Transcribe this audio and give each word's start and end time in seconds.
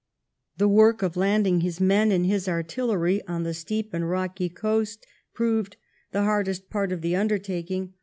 The 0.57 0.67
work 0.67 1.03
of 1.03 1.15
landing 1.15 1.59
his 1.61 1.79
men 1.79 2.11
and 2.11 2.25
his 2.25 2.47
artillery 2.49 3.21
on 3.27 3.43
the 3.43 3.53
steep 3.53 3.93
and 3.93 4.09
rocky 4.09 4.49
coast 4.49 5.05
proved 5.31 5.77
the 6.11 6.23
hardest 6.23 6.71
part 6.71 6.91
of 6.91 7.01
the 7.01 7.15
undertaking. 7.15 7.93